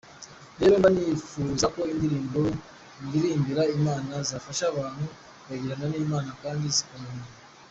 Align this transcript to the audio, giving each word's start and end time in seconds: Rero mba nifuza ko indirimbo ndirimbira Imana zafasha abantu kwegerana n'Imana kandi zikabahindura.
Rero 0.59 0.73
mba 0.79 0.89
nifuza 0.93 1.65
ko 1.75 1.79
indirimbo 1.93 2.39
ndirimbira 3.05 3.61
Imana 3.77 4.13
zafasha 4.29 4.63
abantu 4.71 5.03
kwegerana 5.43 5.85
n'Imana 5.91 6.31
kandi 6.43 6.65
zikabahindura. 6.77 7.33